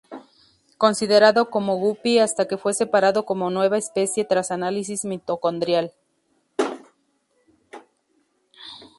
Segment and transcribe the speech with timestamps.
[0.79, 5.93] Considerado como guppy hasta que fue separado como nueva especie tras análisis mitocondrial.